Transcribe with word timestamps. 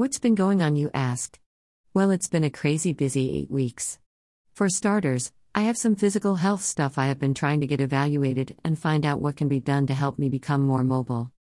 What's 0.00 0.18
been 0.18 0.34
going 0.34 0.62
on, 0.62 0.76
you 0.76 0.90
ask? 0.94 1.38
Well, 1.92 2.10
it's 2.10 2.26
been 2.26 2.42
a 2.42 2.48
crazy 2.48 2.94
busy 2.94 3.36
eight 3.36 3.50
weeks. 3.50 3.98
For 4.54 4.70
starters, 4.70 5.30
I 5.54 5.60
have 5.64 5.76
some 5.76 5.94
physical 5.94 6.36
health 6.36 6.62
stuff 6.62 6.96
I 6.96 7.08
have 7.08 7.18
been 7.18 7.34
trying 7.34 7.60
to 7.60 7.66
get 7.66 7.82
evaluated 7.82 8.56
and 8.64 8.78
find 8.78 9.04
out 9.04 9.20
what 9.20 9.36
can 9.36 9.46
be 9.46 9.60
done 9.60 9.86
to 9.88 9.92
help 9.92 10.18
me 10.18 10.30
become 10.30 10.62
more 10.62 10.82
mobile. 10.82 11.32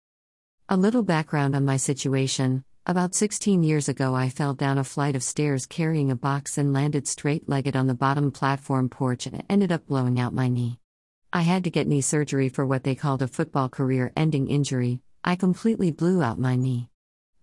A 0.68 0.76
little 0.76 1.04
background 1.04 1.54
on 1.54 1.64
my 1.64 1.76
situation 1.76 2.64
about 2.84 3.14
16 3.14 3.62
years 3.62 3.88
ago, 3.88 4.16
I 4.16 4.28
fell 4.28 4.54
down 4.54 4.76
a 4.76 4.82
flight 4.82 5.14
of 5.14 5.22
stairs 5.22 5.64
carrying 5.64 6.10
a 6.10 6.16
box 6.16 6.58
and 6.58 6.72
landed 6.72 7.06
straight 7.06 7.48
legged 7.48 7.76
on 7.76 7.86
the 7.86 7.94
bottom 7.94 8.32
platform 8.32 8.88
porch 8.88 9.26
and 9.26 9.44
ended 9.48 9.70
up 9.70 9.86
blowing 9.86 10.18
out 10.18 10.34
my 10.34 10.48
knee. 10.48 10.80
I 11.32 11.42
had 11.42 11.62
to 11.62 11.70
get 11.70 11.86
knee 11.86 12.00
surgery 12.00 12.48
for 12.48 12.66
what 12.66 12.82
they 12.82 12.96
called 12.96 13.22
a 13.22 13.28
football 13.28 13.68
career 13.68 14.10
ending 14.16 14.48
injury. 14.48 15.00
I 15.22 15.36
completely 15.36 15.92
blew 15.92 16.24
out 16.24 16.40
my 16.40 16.56
knee. 16.56 16.90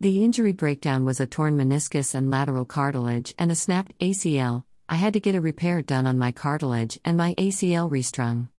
The 0.02 0.25
injury 0.25 0.52
breakdown 0.52 1.05
was 1.05 1.21
a 1.21 1.25
torn 1.25 1.57
meniscus 1.57 2.14
and 2.14 2.30
lateral 2.30 2.66
cartilage 2.66 3.34
and 3.40 3.49
a 3.49 3.55
snapped 3.55 3.98
ACL. 3.99 4.66
I 4.90 4.95
had 4.95 5.13
to 5.13 5.21
get 5.21 5.35
a 5.35 5.41
repair 5.41 5.81
done 5.81 6.05
on 6.05 6.20
my 6.20 6.34
cartilage 6.34 6.99
and 7.05 7.16
my 7.16 7.34
ACL 7.35 7.90
restrung. 7.90 8.49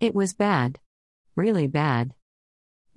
It 0.00 0.16
was 0.16 0.32
bad. 0.32 0.80
Really 1.36 1.68
bad. 1.68 2.12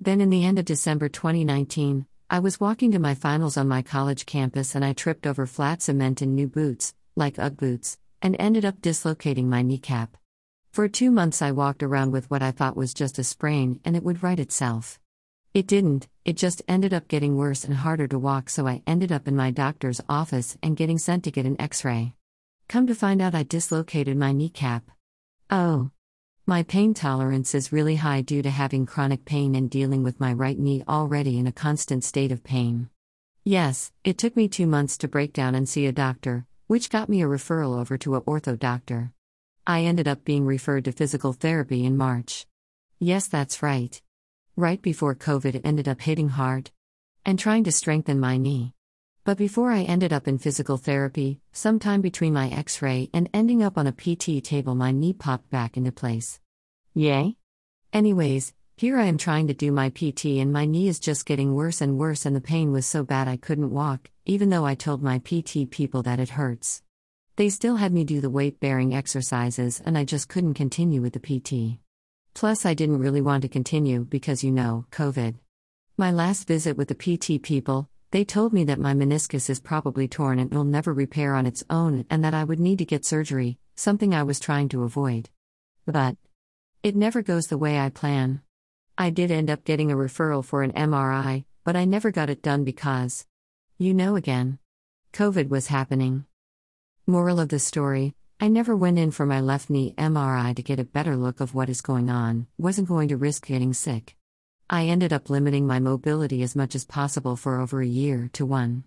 Then, 0.00 0.20
in 0.20 0.28
the 0.28 0.44
end 0.44 0.58
of 0.58 0.64
December 0.64 1.08
2019, 1.08 2.06
I 2.28 2.40
was 2.40 2.58
walking 2.58 2.90
to 2.92 2.98
my 2.98 3.14
finals 3.14 3.56
on 3.56 3.68
my 3.68 3.80
college 3.80 4.26
campus 4.26 4.74
and 4.74 4.84
I 4.84 4.92
tripped 4.92 5.24
over 5.24 5.46
flat 5.46 5.80
cement 5.80 6.20
in 6.20 6.34
new 6.34 6.48
boots, 6.48 6.94
like 7.14 7.38
Ugg 7.38 7.56
boots, 7.56 7.96
and 8.20 8.34
ended 8.40 8.64
up 8.64 8.82
dislocating 8.82 9.48
my 9.48 9.62
kneecap. 9.62 10.16
For 10.72 10.88
two 10.88 11.12
months, 11.12 11.40
I 11.40 11.52
walked 11.52 11.84
around 11.84 12.10
with 12.10 12.28
what 12.28 12.42
I 12.42 12.50
thought 12.50 12.76
was 12.76 12.92
just 12.92 13.20
a 13.20 13.24
sprain 13.24 13.78
and 13.84 13.94
it 13.94 14.02
would 14.02 14.24
right 14.24 14.40
itself. 14.40 14.98
It 15.54 15.68
didn't, 15.68 16.08
it 16.24 16.36
just 16.36 16.62
ended 16.66 16.92
up 16.92 17.06
getting 17.06 17.36
worse 17.36 17.62
and 17.62 17.74
harder 17.74 18.08
to 18.08 18.18
walk, 18.18 18.50
so 18.50 18.66
I 18.66 18.82
ended 18.88 19.12
up 19.12 19.28
in 19.28 19.36
my 19.36 19.52
doctor's 19.52 20.00
office 20.08 20.58
and 20.64 20.76
getting 20.76 20.98
sent 20.98 21.22
to 21.24 21.30
get 21.30 21.46
an 21.46 21.60
x 21.60 21.84
ray. 21.84 22.14
Come 22.68 22.88
to 22.88 22.94
find 22.94 23.22
out, 23.22 23.36
I 23.36 23.44
dislocated 23.44 24.16
my 24.16 24.32
kneecap. 24.32 24.90
Oh. 25.50 25.90
My 26.44 26.64
pain 26.64 26.92
tolerance 26.92 27.54
is 27.54 27.72
really 27.72 27.94
high 27.94 28.20
due 28.20 28.42
to 28.42 28.50
having 28.50 28.84
chronic 28.84 29.24
pain 29.24 29.54
and 29.54 29.70
dealing 29.70 30.02
with 30.02 30.18
my 30.18 30.32
right 30.32 30.58
knee 30.58 30.82
already 30.88 31.38
in 31.38 31.46
a 31.46 31.52
constant 31.52 32.02
state 32.02 32.32
of 32.32 32.42
pain. 32.42 32.90
Yes, 33.44 33.92
it 34.02 34.18
took 34.18 34.34
me 34.34 34.48
two 34.48 34.66
months 34.66 34.98
to 34.98 35.08
break 35.08 35.32
down 35.32 35.54
and 35.54 35.68
see 35.68 35.86
a 35.86 35.92
doctor, 35.92 36.46
which 36.66 36.90
got 36.90 37.08
me 37.08 37.22
a 37.22 37.26
referral 37.26 37.78
over 37.78 37.96
to 37.98 38.16
a 38.16 38.22
ortho 38.22 38.58
doctor. 38.58 39.12
I 39.68 39.82
ended 39.82 40.08
up 40.08 40.24
being 40.24 40.46
referred 40.46 40.86
to 40.86 40.92
physical 40.92 41.32
therapy 41.32 41.84
in 41.84 41.96
March. 41.96 42.44
Yes, 42.98 43.28
that's 43.28 43.62
right. 43.62 44.02
Right 44.56 44.80
before 44.80 45.16
COVID 45.16 45.62
ended 45.64 45.88
up 45.88 46.00
hitting 46.00 46.28
hard. 46.28 46.70
And 47.26 47.40
trying 47.40 47.64
to 47.64 47.72
strengthen 47.72 48.20
my 48.20 48.36
knee. 48.36 48.72
But 49.24 49.36
before 49.36 49.72
I 49.72 49.82
ended 49.82 50.12
up 50.12 50.28
in 50.28 50.38
physical 50.38 50.76
therapy, 50.76 51.40
sometime 51.50 52.00
between 52.00 52.34
my 52.34 52.50
x 52.50 52.80
ray 52.80 53.10
and 53.12 53.28
ending 53.34 53.64
up 53.64 53.76
on 53.76 53.88
a 53.88 53.92
PT 53.92 54.44
table, 54.44 54.76
my 54.76 54.92
knee 54.92 55.12
popped 55.12 55.50
back 55.50 55.76
into 55.76 55.90
place. 55.90 56.38
Yay? 56.94 57.36
Anyways, 57.92 58.52
here 58.76 58.96
I 58.96 59.06
am 59.06 59.18
trying 59.18 59.48
to 59.48 59.54
do 59.54 59.72
my 59.72 59.90
PT 59.90 60.26
and 60.38 60.52
my 60.52 60.66
knee 60.66 60.86
is 60.86 61.00
just 61.00 61.26
getting 61.26 61.54
worse 61.54 61.80
and 61.80 61.98
worse, 61.98 62.24
and 62.24 62.36
the 62.36 62.40
pain 62.40 62.70
was 62.70 62.86
so 62.86 63.02
bad 63.02 63.26
I 63.26 63.38
couldn't 63.38 63.72
walk, 63.72 64.08
even 64.24 64.50
though 64.50 64.64
I 64.64 64.76
told 64.76 65.02
my 65.02 65.18
PT 65.18 65.68
people 65.68 66.04
that 66.04 66.20
it 66.20 66.30
hurts. 66.30 66.80
They 67.34 67.48
still 67.48 67.74
had 67.74 67.92
me 67.92 68.04
do 68.04 68.20
the 68.20 68.30
weight 68.30 68.60
bearing 68.60 68.94
exercises, 68.94 69.82
and 69.84 69.98
I 69.98 70.04
just 70.04 70.28
couldn't 70.28 70.54
continue 70.54 71.02
with 71.02 71.14
the 71.14 71.18
PT. 71.18 71.83
Plus, 72.34 72.66
I 72.66 72.74
didn't 72.74 72.98
really 72.98 73.20
want 73.20 73.42
to 73.42 73.48
continue 73.48 74.04
because 74.04 74.42
you 74.42 74.50
know, 74.50 74.86
COVID. 74.90 75.36
My 75.96 76.10
last 76.10 76.48
visit 76.48 76.76
with 76.76 76.88
the 76.88 76.94
PT 76.96 77.40
people, 77.40 77.88
they 78.10 78.24
told 78.24 78.52
me 78.52 78.64
that 78.64 78.80
my 78.80 78.92
meniscus 78.92 79.48
is 79.48 79.60
probably 79.60 80.08
torn 80.08 80.40
and 80.40 80.52
will 80.52 80.64
never 80.64 80.92
repair 80.92 81.36
on 81.36 81.46
its 81.46 81.62
own, 81.70 82.04
and 82.10 82.24
that 82.24 82.34
I 82.34 82.42
would 82.42 82.58
need 82.58 82.78
to 82.78 82.84
get 82.84 83.04
surgery, 83.04 83.58
something 83.76 84.12
I 84.12 84.24
was 84.24 84.40
trying 84.40 84.68
to 84.70 84.82
avoid. 84.82 85.30
But 85.86 86.16
it 86.82 86.96
never 86.96 87.22
goes 87.22 87.46
the 87.46 87.58
way 87.58 87.78
I 87.78 87.88
plan. 87.88 88.42
I 88.98 89.10
did 89.10 89.30
end 89.30 89.48
up 89.48 89.64
getting 89.64 89.92
a 89.92 89.96
referral 89.96 90.44
for 90.44 90.64
an 90.64 90.72
MRI, 90.72 91.44
but 91.62 91.76
I 91.76 91.84
never 91.84 92.10
got 92.10 92.30
it 92.30 92.42
done 92.42 92.64
because, 92.64 93.26
you 93.78 93.94
know, 93.94 94.16
again, 94.16 94.58
COVID 95.12 95.50
was 95.50 95.68
happening. 95.68 96.24
Moral 97.06 97.38
of 97.38 97.48
the 97.48 97.60
story 97.60 98.14
I 98.44 98.48
never 98.48 98.76
went 98.76 98.98
in 98.98 99.10
for 99.10 99.24
my 99.24 99.40
left 99.40 99.70
knee 99.70 99.94
MRI 99.96 100.54
to 100.54 100.62
get 100.62 100.78
a 100.78 100.84
better 100.84 101.16
look 101.16 101.40
of 101.40 101.54
what 101.54 101.70
is 101.70 101.80
going 101.80 102.10
on, 102.10 102.46
wasn't 102.58 102.88
going 102.88 103.08
to 103.08 103.16
risk 103.16 103.46
getting 103.46 103.72
sick. 103.72 104.16
I 104.68 104.84
ended 104.84 105.14
up 105.14 105.30
limiting 105.30 105.66
my 105.66 105.78
mobility 105.78 106.42
as 106.42 106.54
much 106.54 106.74
as 106.74 106.84
possible 106.84 107.36
for 107.36 107.58
over 107.58 107.80
a 107.80 107.86
year 107.86 108.28
to 108.34 108.44
one. 108.44 108.84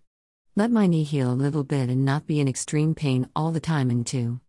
Let 0.56 0.70
my 0.70 0.86
knee 0.86 1.04
heal 1.04 1.32
a 1.32 1.42
little 1.44 1.64
bit 1.64 1.90
and 1.90 2.06
not 2.06 2.28
be 2.28 2.40
in 2.40 2.48
extreme 2.48 2.94
pain 2.94 3.30
all 3.36 3.52
the 3.52 3.60
time, 3.60 3.90
and 3.90 4.06
two. 4.06 4.42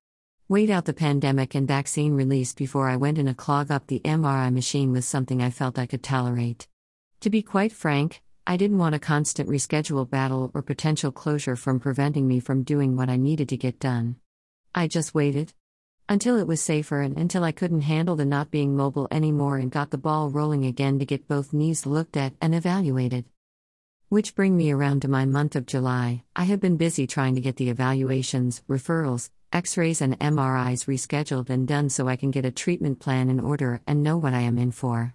Wait 0.47 0.69
out 0.69 0.85
the 0.85 0.93
pandemic 0.93 1.55
and 1.55 1.67
vaccine 1.67 2.13
release 2.13 2.53
before 2.53 2.91
I 2.91 2.97
went 2.97 3.17
in 3.17 3.29
a 3.29 3.35
clog 3.35 3.71
up 3.71 3.87
the 3.87 4.01
MRI 4.01 4.53
machine 4.53 4.93
with 4.93 5.07
something 5.07 5.41
I 5.41 5.49
felt 5.49 5.79
I 5.79 5.87
could 5.87 6.03
tolerate. 6.03 6.69
To 7.21 7.31
be 7.31 7.41
quite 7.41 7.73
frank, 7.73 8.21
I 8.47 8.59
didn't 8.59 8.77
want 8.77 8.95
a 8.95 8.99
constant 8.99 9.49
reschedule 9.49 10.11
battle 10.11 10.51
or 10.53 10.61
potential 10.61 11.13
closure 11.13 11.57
from 11.57 11.81
preventing 11.81 12.29
me 12.29 12.41
from 12.41 12.63
doing 12.63 12.95
what 12.95 13.09
I 13.09 13.17
needed 13.17 13.49
to 13.49 13.57
get 13.57 13.81
done. 13.81 14.17
I 14.79 14.87
just 14.87 15.13
waited. 15.13 15.55
Until 16.09 16.39
it 16.39 16.47
was 16.47 16.63
safer 16.63 17.01
and 17.01 17.19
until 17.19 17.43
I 17.43 17.51
couldn't 17.51 17.81
handle 17.81 18.15
the 18.15 18.25
not 18.25 18.53
being 18.53 18.77
mobile 18.77 19.09
anymore 19.11 19.59
and 19.59 19.73
got 19.73 19.91
the 19.91 19.99
ball 19.99 20.31
rolling 20.31 20.65
again 20.65 21.01
to 21.01 21.05
get 21.05 21.27
both 21.27 21.53
knees 21.53 21.85
looked 21.85 22.17
at 22.17 22.35
and 22.41 22.55
evaluated. 22.55 23.25
Which 24.09 24.37
bring 24.37 24.57
me 24.57 24.71
around 24.71 25.03
to 25.03 25.09
my 25.09 25.25
month 25.25 25.57
of 25.57 25.67
July. 25.67 26.23
I 26.37 26.45
have 26.45 26.61
been 26.61 26.77
busy 26.77 27.09
trying 27.09 27.35
to 27.35 27.41
get 27.41 27.57
the 27.57 27.71
evaluations, 27.71 28.63
referrals, 28.69 29.31
x 29.53 29.77
rays, 29.77 30.01
and 30.01 30.17
MRIs 30.21 30.87
rescheduled 30.87 31.51
and 31.51 31.67
done 31.67 31.89
so 31.89 32.07
I 32.07 32.15
can 32.15 32.31
get 32.31 32.45
a 32.45 32.53
treatment 32.53 33.01
plan 33.01 33.29
in 33.29 33.41
order 33.41 33.81
and 33.85 34.05
know 34.05 34.17
what 34.17 34.33
I 34.33 34.43
am 34.43 34.59
in 34.59 34.71
for. 34.71 35.13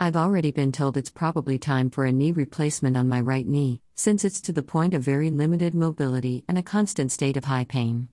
I've 0.00 0.16
already 0.16 0.50
been 0.50 0.72
told 0.72 0.96
it's 0.96 1.10
probably 1.10 1.60
time 1.60 1.90
for 1.90 2.06
a 2.06 2.12
knee 2.12 2.32
replacement 2.32 2.96
on 2.96 3.08
my 3.08 3.20
right 3.20 3.46
knee, 3.46 3.82
since 3.94 4.24
it's 4.24 4.40
to 4.40 4.52
the 4.52 4.64
point 4.64 4.94
of 4.94 5.02
very 5.02 5.30
limited 5.30 5.76
mobility 5.76 6.44
and 6.48 6.58
a 6.58 6.62
constant 6.64 7.12
state 7.12 7.36
of 7.36 7.44
high 7.44 7.66
pain. 7.66 8.08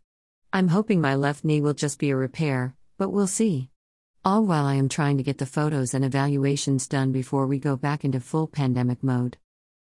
I'm 0.54 0.70
hoping 0.70 1.02
my 1.02 1.16
left 1.16 1.44
knee 1.44 1.60
will 1.62 1.74
just 1.74 2.00
be 2.00 2.12
a 2.12 2.16
repair, 2.16 2.76
but 2.98 3.10
we'll 3.10 3.28
see. 3.28 3.70
All 4.24 4.46
while 4.46 4.66
I 4.66 4.76
am 4.76 4.88
trying 4.88 5.18
to 5.18 5.24
get 5.24 5.40
the 5.40 5.46
photos 5.46 5.94
and 5.94 6.06
evaluations 6.06 6.88
done 6.88 7.12
before 7.12 7.48
we 7.48 7.60
go 7.60 7.76
back 7.76 8.06
into 8.06 8.20
full 8.20 8.48
pandemic 8.48 9.04
mode. 9.04 9.38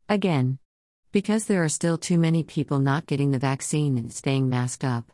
Again. 0.08 0.58
Because 1.10 1.46
there 1.46 1.64
are 1.64 1.68
still 1.68 1.98
too 1.98 2.18
many 2.18 2.44
people 2.44 2.78
not 2.78 3.06
getting 3.06 3.32
the 3.32 3.38
vaccine 3.38 3.98
and 3.98 4.12
staying 4.12 4.48
masked 4.48 4.84
up. 4.84 5.10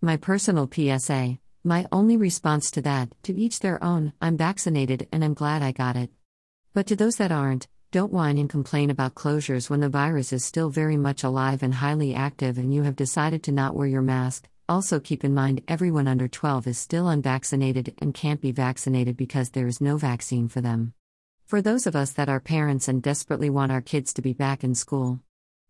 My 0.00 0.16
personal 0.16 0.70
PSA 0.72 1.38
my 1.64 1.86
only 1.90 2.16
response 2.16 2.70
to 2.70 2.82
that, 2.82 3.10
to 3.24 3.34
each 3.34 3.58
their 3.58 3.82
own, 3.82 4.12
I'm 4.22 4.36
vaccinated 4.36 5.08
and 5.12 5.24
I'm 5.24 5.34
glad 5.34 5.60
I 5.60 5.72
got 5.72 5.96
it. 5.96 6.10
But 6.72 6.86
to 6.86 6.96
those 6.96 7.16
that 7.16 7.32
aren't, 7.32 7.66
don't 7.90 8.12
whine 8.12 8.38
and 8.38 8.48
complain 8.48 8.90
about 8.90 9.16
closures 9.16 9.68
when 9.68 9.80
the 9.80 9.88
virus 9.88 10.32
is 10.32 10.44
still 10.44 10.70
very 10.70 10.96
much 10.96 11.24
alive 11.24 11.62
and 11.62 11.74
highly 11.74 12.14
active 12.14 12.58
and 12.58 12.72
you 12.72 12.84
have 12.84 12.96
decided 12.96 13.42
to 13.42 13.52
not 13.52 13.74
wear 13.74 13.88
your 13.88 14.02
mask, 14.02 14.48
also, 14.68 15.00
keep 15.00 15.24
in 15.24 15.34
mind 15.34 15.62
everyone 15.66 16.06
under 16.06 16.28
12 16.28 16.66
is 16.66 16.78
still 16.78 17.08
unvaccinated 17.08 17.94
and 17.98 18.12
can't 18.12 18.40
be 18.40 18.52
vaccinated 18.52 19.16
because 19.16 19.50
there 19.50 19.66
is 19.66 19.80
no 19.80 19.96
vaccine 19.96 20.46
for 20.46 20.60
them. 20.60 20.92
For 21.46 21.62
those 21.62 21.86
of 21.86 21.96
us 21.96 22.12
that 22.12 22.28
are 22.28 22.40
parents 22.40 22.88
and 22.88 23.02
desperately 23.02 23.48
want 23.48 23.72
our 23.72 23.80
kids 23.80 24.12
to 24.14 24.22
be 24.22 24.34
back 24.34 24.62
in 24.62 24.74
school, 24.74 25.20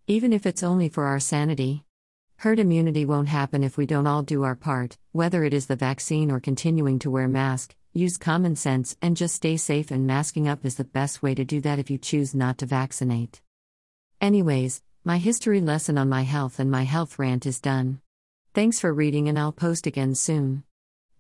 even 0.09 0.33
if 0.33 0.47
it's 0.47 0.65
only 0.65 0.89
for 0.89 1.05
our 1.05 1.21
sanity, 1.21 1.85
herd 2.39 2.59
immunity 2.59 3.05
won't 3.05 3.29
happen 3.29 3.63
if 3.63 3.77
we 3.77 3.87
don't 3.87 4.09
all 4.09 4.23
do 4.23 4.43
our 4.43 4.57
part, 4.57 4.99
whether 5.13 5.45
it 5.45 5.55
is 5.55 5.67
the 5.67 5.77
vaccine 5.77 6.33
or 6.33 6.41
continuing 6.41 6.99
to 6.99 7.11
wear 7.11 7.29
mask. 7.29 7.77
Use 7.93 8.17
common 8.17 8.57
sense 8.57 8.97
and 9.01 9.17
just 9.17 9.37
stay 9.37 9.57
safe 9.57 9.93
and 9.93 10.07
masking 10.07 10.49
up 10.49 10.65
is 10.65 10.75
the 10.75 10.85
best 10.85 11.23
way 11.23 11.35
to 11.35 11.45
do 11.45 11.61
that 11.61 11.79
if 11.79 11.89
you 11.89 11.99
choose 11.99 12.35
not 12.35 12.59
to 12.59 12.67
vaccinate. 12.67 13.41
Anyways, 14.21 14.83
my 15.05 15.19
history 15.19 15.61
lesson 15.61 15.97
on 15.97 16.09
my 16.09 16.23
health 16.23 16.59
and 16.59 16.71
my 16.71 16.83
health 16.83 17.19
rant 17.19 17.47
is 17.47 17.61
done. 17.61 18.01
Thanks 18.55 18.81
for 18.81 18.93
reading, 18.93 19.29
and 19.29 19.39
I'll 19.39 19.53
post 19.53 19.87
again 19.87 20.15
soon. 20.15 20.65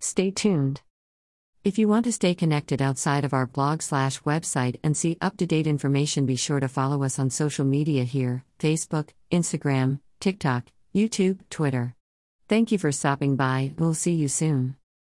Stay 0.00 0.30
tuned. 0.30 0.80
If 1.62 1.78
you 1.78 1.86
want 1.86 2.06
to 2.06 2.12
stay 2.12 2.34
connected 2.34 2.80
outside 2.80 3.25
of 3.25 3.34
our 3.34 3.46
blog 3.46 3.82
slash 3.82 4.22
website 4.22 4.80
and 4.82 4.96
see 4.96 5.19
up 5.20 5.36
to 5.36 5.46
date 5.46 5.66
information, 5.66 6.25
be 6.25 6.36
sure 6.36 6.60
to 6.60 6.69
follow 6.69 7.02
us 7.02 7.19
on 7.19 7.28
social 7.28 7.64
media 7.66 8.04
here 8.04 8.44
Facebook, 8.58 9.10
Instagram, 9.30 10.00
TikTok, 10.19 10.64
YouTube, 10.94 11.40
Twitter. 11.50 11.94
Thank 12.48 12.72
you 12.72 12.78
for 12.78 12.90
stopping 12.90 13.36
by. 13.36 13.74
We'll 13.76 13.92
see 13.92 14.14
you 14.14 14.28
soon. 14.28 14.77